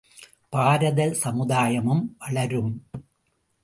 [0.49, 2.73] பாரத சமுதாயமும் வளரும.